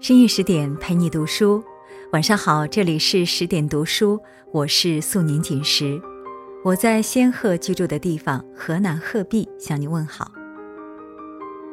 [0.00, 1.62] 深夜十点陪你读书，
[2.12, 4.18] 晚上好，这里是十点读书，
[4.52, 6.00] 我是素年锦时，
[6.64, 10.30] 我在仙鹤居住的地方河南鹤壁向你问好。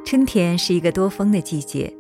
[0.04, 1.96] 春天是一个多风的季节，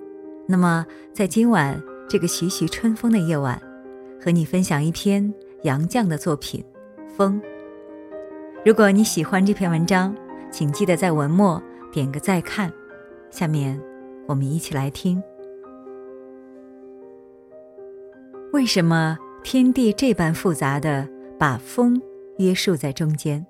[0.45, 3.61] 那么在今晚这个徐徐春风的夜晚，
[4.21, 5.33] 和你分享一篇
[5.63, 6.61] 杨绛的作品
[7.15, 7.41] 《风》。
[8.65, 10.13] 如果你喜欢这篇文章，
[10.55, 11.61] 请记得在文末
[11.91, 12.71] 点个再看。
[13.29, 13.77] 下面
[14.25, 15.21] 我们一起来听。
[18.53, 21.05] 为什么天地这般复杂的
[21.37, 22.01] 把风
[22.37, 23.45] 约束在中间？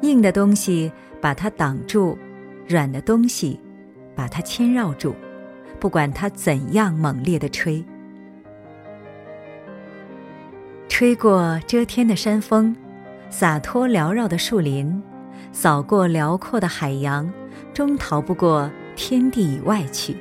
[0.00, 2.18] 硬的东西把它挡住，
[2.66, 3.60] 软的东西
[4.16, 5.14] 把它牵绕住，
[5.78, 7.80] 不管它怎样猛烈的吹。
[10.88, 12.74] 吹过遮天的山峰，
[13.30, 15.00] 洒脱缭绕的树林，
[15.52, 17.30] 扫过辽阔的海洋，
[17.72, 20.16] 终逃不过天地以外去。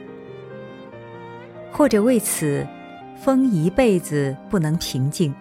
[1.72, 2.68] 或者为此。
[3.24, 5.32] 风一辈子不能平静，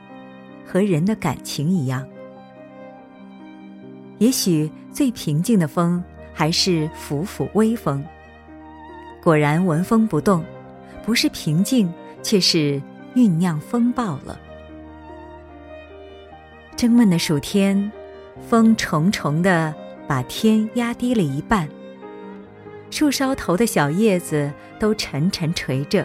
[0.67, 2.07] 和人的感情一样。
[4.19, 8.05] 也许最平静的风还是拂拂微风。
[9.23, 10.45] 果然纹风不动，
[11.07, 11.91] 不是平静，
[12.23, 12.79] 却是
[13.15, 14.39] 酝酿风暴了。
[16.77, 17.91] 蒸闷的暑天，
[18.47, 19.75] 风重重的
[20.11, 21.69] 把天压低了一半，
[22.91, 26.05] 树梢头的小叶子都沉沉垂着，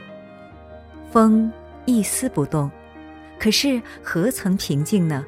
[1.10, 1.52] 风。
[1.88, 2.70] 一丝不动，
[3.40, 5.26] 可是何曾平静呢？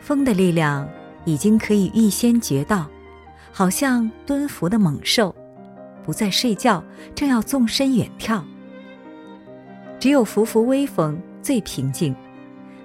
[0.00, 0.88] 风的力量
[1.24, 2.88] 已经可以预先觉到，
[3.52, 5.34] 好像蹲伏的猛兽，
[6.04, 6.82] 不再睡觉，
[7.14, 8.44] 正要纵身远跳。
[10.00, 12.14] 只有拂拂微风最平静，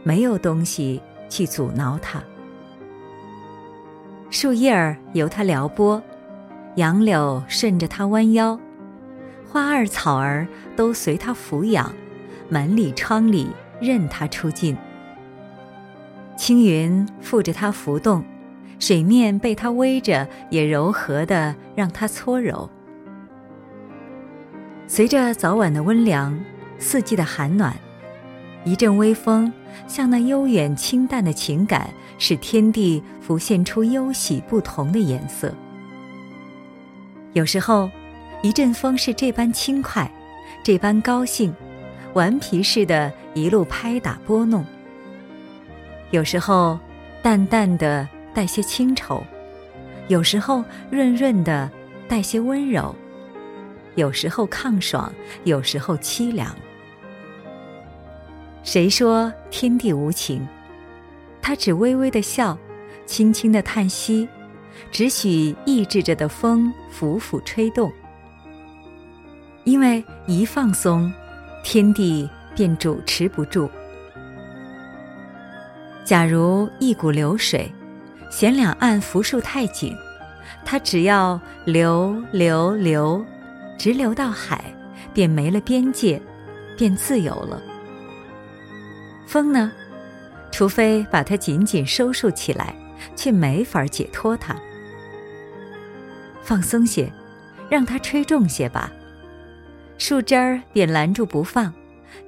[0.04, 2.24] 没有东西去阻挠它。
[4.36, 6.04] 树叶儿由它撩拨，
[6.76, 8.60] 杨柳顺着它弯腰。
[9.48, 11.90] 花儿草儿都随它抚养，
[12.50, 13.48] 门里窗里
[13.80, 14.76] 任它出进。
[16.36, 18.26] 青云附着它浮动，
[18.78, 22.70] 水面被它偎着，也柔和的让它搓揉。
[24.86, 26.38] 随着早晚的温凉，
[26.78, 27.74] 四季的寒暖，
[28.66, 29.52] 一阵微风，
[29.88, 35.54] 像那悠远清淡的情感，使天地浮现出忧喜不同的颜色。
[37.32, 37.90] 有时候。
[38.42, 40.12] 一阵风是这般轻快，
[40.62, 41.52] 这般高兴，
[42.14, 44.64] 顽皮似的，一路拍打拨弄。
[46.12, 46.78] 有时候
[47.24, 49.24] 淡淡的带些清愁，
[50.10, 51.72] 有时候润润的
[52.08, 52.94] 带些温柔，
[53.96, 55.12] 有时候抗爽，
[55.44, 56.56] 有时候凄凉。
[58.66, 60.46] 谁说天地无情？
[61.40, 62.58] 他只微微的笑，
[63.06, 64.28] 轻轻的叹息，
[64.92, 67.94] 只许抑制着的风拂拂吹动。
[69.66, 71.14] 因为一放松，
[71.64, 73.70] 天地便主持不住。
[76.04, 77.72] 假如一股流水，
[78.32, 79.96] 嫌两岸扶树太紧，
[80.66, 83.24] 它只要流流流，
[83.78, 84.66] 直流到海，
[85.14, 86.20] 便没了边界，
[86.76, 87.62] 便自由了。
[89.26, 89.72] 风呢，
[90.52, 92.76] 除非把它紧紧收束起来，
[93.16, 94.56] 却没法解脱它。
[96.42, 97.12] 放松些，
[97.70, 98.92] 让它吹重些吧。
[99.98, 101.74] 树枝儿便拦住不放，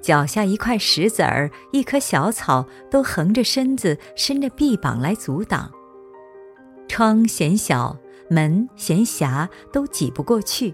[0.01, 5.71] 脚下一块石子儿、一棵小草都横着身子、伸着臂膀来阻挡。
[6.87, 7.95] 窗嫌小，
[8.29, 10.73] 门嫌狭，都挤不过去。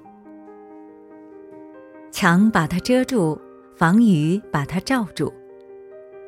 [2.11, 3.41] 墙把它遮住，
[3.75, 5.33] 防雨把它罩住，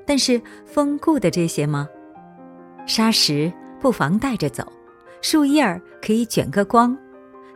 [0.05, 1.89] 但是风顾得这些吗？
[2.85, 4.71] 沙石不妨带着走，
[5.21, 6.95] 树叶儿可以卷个光，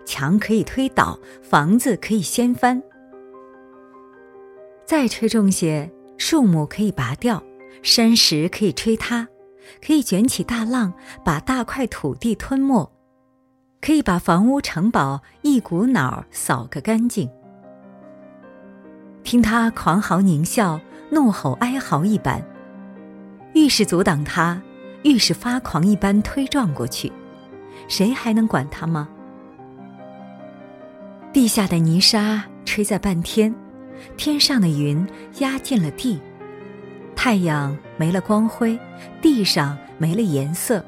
[0.05, 2.81] 墙可以推倒，房子可以掀翻。
[4.85, 7.43] 再吹重些，树木可以拔掉，
[7.83, 9.27] 山石可以吹塌，
[9.85, 10.91] 可以卷起大浪，
[11.23, 12.91] 把大块土地吞没，
[13.79, 17.29] 可以把房屋城堡一股脑扫个干净。
[19.23, 22.41] 听他狂嚎狞笑，怒吼哀嚎一般，
[23.53, 24.61] 愈是阻挡他，
[25.03, 27.11] 愈是发狂一般推撞过去，
[27.87, 29.09] 谁还能管他吗？
[31.31, 33.53] 地下的泥沙吹在半天。
[34.15, 35.05] 天上的云
[35.39, 36.21] 压进了地，
[37.17, 38.79] 太阳没了光辉，
[39.21, 40.81] 地上没了颜色。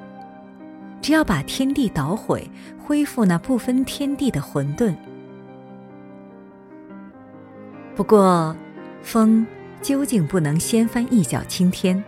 [1.02, 4.96] 只要把天地捣毁，恢复那不分天地的混沌。
[7.98, 8.56] 不过，
[9.02, 9.46] 风
[9.82, 12.04] 究竟不能掀翻一角青天，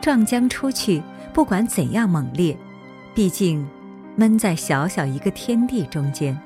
[0.00, 1.02] 撞将出去，
[1.32, 2.56] 不管怎样猛烈，
[3.14, 3.66] 毕竟
[4.14, 6.38] 闷在小小一个天地中间。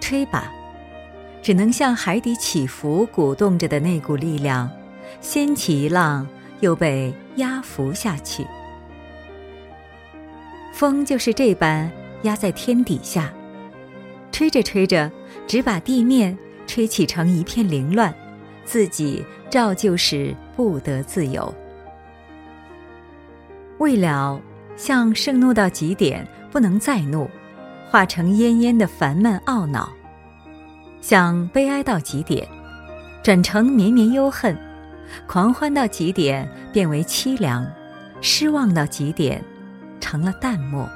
[0.00, 0.52] 吹吧，
[1.42, 4.70] 只能像海底起伏鼓动着的那股力量，
[5.20, 6.26] 掀起一浪，
[6.60, 8.46] 又被压伏下去。
[10.72, 11.90] 风就是这般
[12.22, 13.32] 压在天底下，
[14.30, 15.10] 吹着吹着，
[15.46, 18.14] 只把地面吹起成一片凌乱，
[18.64, 21.52] 自己照旧是不得自由。
[23.78, 24.40] 未了，
[24.76, 27.28] 像盛怒到极点不能再怒，
[27.90, 29.88] 化成奄奄的烦闷懊恼；
[31.00, 32.46] 像悲哀到极点，
[33.22, 34.54] 转成绵绵忧恨；
[35.26, 37.64] 狂欢到极点变为凄凉；
[38.20, 39.42] 失望到极点，
[40.00, 40.88] 成了淡漠。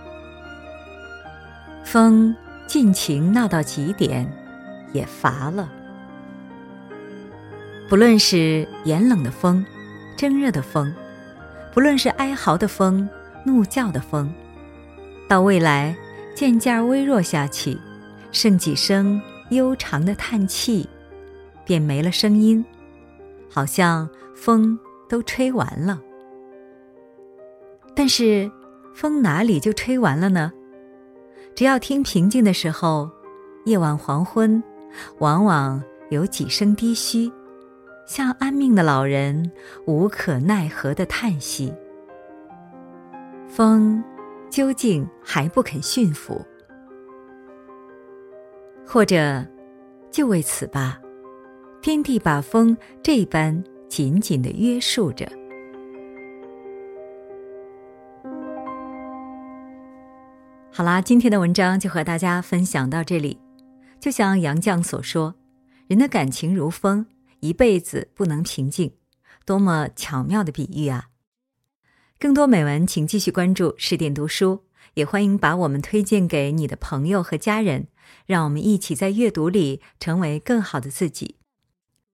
[1.84, 2.34] 风
[2.66, 4.30] 尽情闹到极点，
[4.92, 5.70] 也乏了。
[7.88, 9.64] 不论是严冷的风，
[10.16, 10.92] 蒸热的风。
[11.74, 13.08] 不论是哀嚎的风，
[13.44, 14.32] 怒叫的风，
[15.26, 15.96] 到未来
[16.34, 17.78] 渐渐微弱下去，
[18.30, 20.86] 剩几声悠长的叹气，
[21.64, 22.62] 便没了声音，
[23.50, 24.78] 好像风
[25.08, 25.98] 都吹完了。
[27.94, 28.50] 但是
[28.94, 30.52] 风哪里就吹完了呢？
[31.54, 33.10] 只要听平静的时候，
[33.64, 34.62] 夜晚黄昏，
[35.18, 37.32] 往往有几声低嘘。
[38.04, 39.50] 像安命的老人
[39.86, 41.72] 无可奈何的叹息，
[43.48, 44.02] 风
[44.50, 46.44] 究竟还不肯驯服，
[48.84, 49.46] 或者
[50.10, 51.00] 就为此吧，
[51.80, 55.26] 天地把风这般紧紧的约束着。
[60.70, 63.41] 好啦，今天的文章就和大家分享到这里。
[64.02, 65.36] 就像杨绛所说
[65.86, 67.06] ：“人的感情如风。”
[67.38, 68.92] 一辈子不能平静，
[69.44, 71.08] 多么巧妙的比喻啊！
[72.20, 74.62] 更多美文，请继续关注十点读书，
[74.94, 77.88] 也欢迎把我们推荐给你的朋友和家人，
[78.26, 81.34] 让我们一起在阅读里成为更好的自己。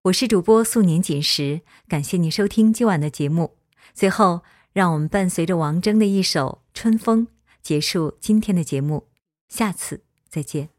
[0.05, 3.58] 我是主播素年锦时，感谢你收听今晚的节目。
[3.93, 4.41] 最后，
[4.73, 7.26] 让我们伴随着王铮的一首《春风》
[7.62, 9.08] 结束今天的节目，
[9.50, 10.78] 下次再见。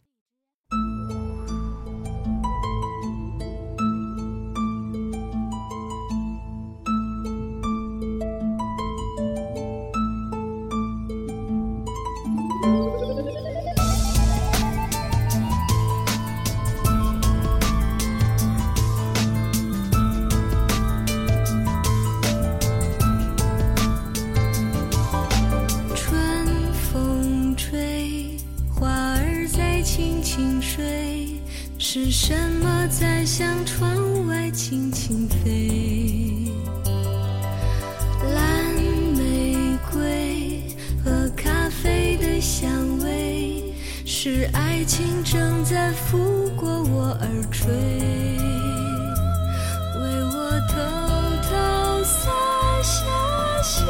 [44.22, 47.72] 是爱情正在拂过我耳垂，
[49.96, 50.76] 为我偷
[51.48, 52.30] 偷洒
[52.84, 53.00] 下
[53.64, 53.86] 心。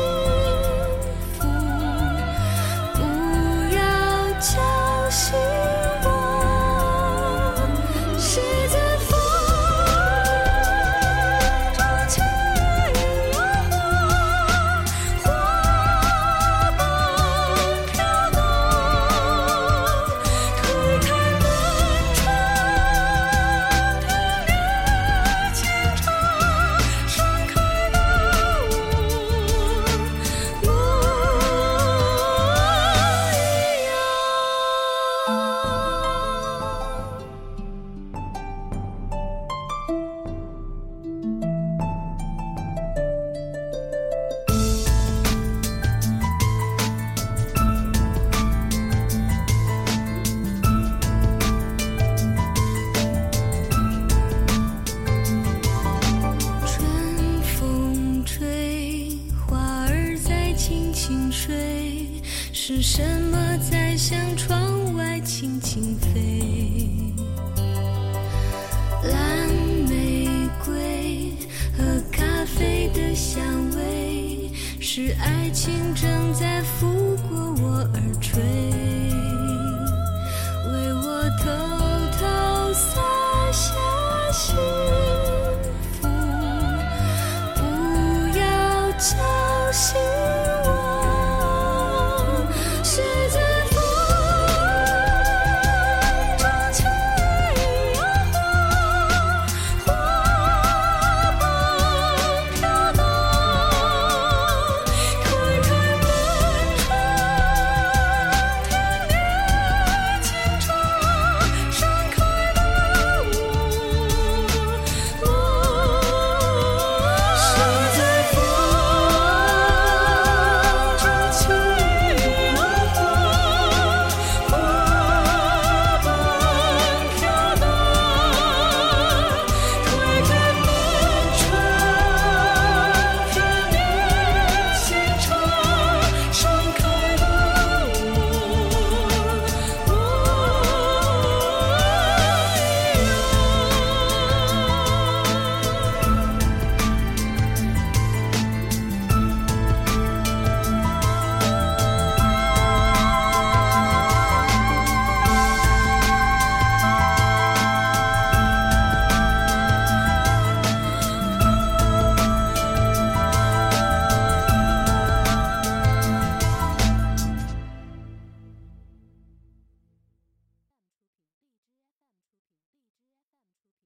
[75.00, 78.99] 是爱情正在拂过我耳垂。